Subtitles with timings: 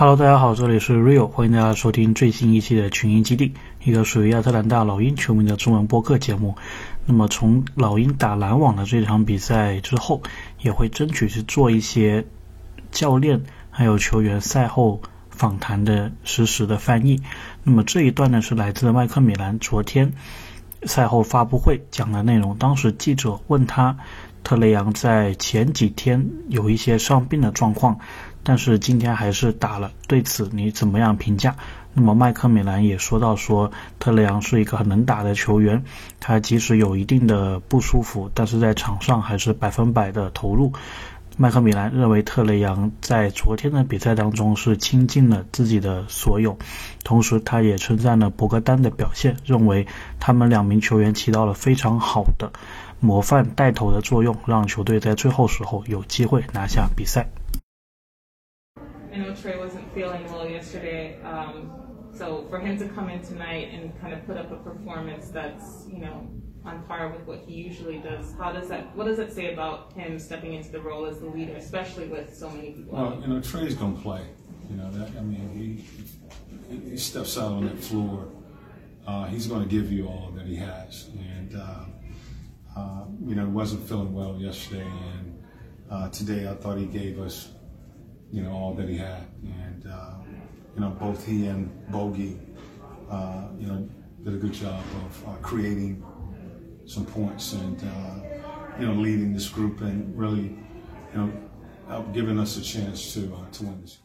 [0.00, 6.54] Hello，大家好，这里是 Rio，欢迎大家收听最新一期的群英基地，一个属于亚特兰大老鹰球迷的中文播客节目。
[7.04, 10.22] 那么从老鹰打篮网的这场比赛之后，
[10.60, 12.24] 也会争取去做一些
[12.92, 13.42] 教练
[13.72, 17.20] 还有球员赛后访谈的实时的翻译。
[17.64, 20.12] 那么这一段呢是来自麦克米兰昨天
[20.84, 22.56] 赛后发布会讲的内容。
[22.56, 23.98] 当时记者问他，
[24.48, 27.98] 特雷杨在前几天有一些伤病的状况。
[28.42, 31.54] 但是今天还是打了，对此你怎么样评价？
[31.92, 35.84] 那么麦克米兰也说到说，特雷杨是一个很能打的球员，
[36.18, 40.72] 他即使有一定的不舒服，但是在场上还是百分百的投入。
[41.40, 46.58] 麦克米兰认为特雷杨在昨天的比赛当中是倾尽了自己的所有，
[47.04, 49.86] 同时他也称赞了博格丹的表现，认为
[50.18, 52.50] 他们两名球员起到了非常好的
[52.98, 57.28] 模范带头的作用，让球队在最后时候有机会拿下比赛。
[62.18, 66.00] So for him to come in tonight and kind of put up a performance that's you
[66.00, 66.28] know
[66.64, 68.94] on par with what he usually does, how does that?
[68.96, 72.36] What does it say about him stepping into the role as the leader, especially with
[72.36, 72.98] so many people?
[72.98, 74.26] Well, you know Trey's gonna play.
[74.68, 75.16] You know that.
[75.16, 75.84] I mean,
[76.68, 78.28] he he steps out on that floor.
[79.06, 81.84] Uh, he's going to give you all that he has, and uh,
[82.76, 85.42] uh, you know he wasn't feeling well yesterday, and
[85.90, 87.48] uh, today I thought he gave us
[88.32, 89.26] you know, all that he had.
[89.42, 90.14] And, uh,
[90.74, 92.38] you know, both he and Bogey,
[93.10, 93.88] uh, you know,
[94.22, 96.04] did a good job of uh, creating
[96.86, 100.56] some points and, uh, you know, leading this group and really,
[101.12, 103.98] you know, giving us a chance to, uh, to win this.